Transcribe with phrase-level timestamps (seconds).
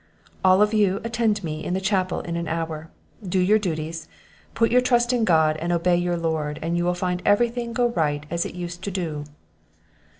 [0.43, 2.89] All of you attend me in the chapel in an hour;
[3.23, 4.07] do your duties,
[4.55, 7.71] put your trust in God, and obey your Lord, and you will find every thing
[7.71, 9.25] go right as it used to do."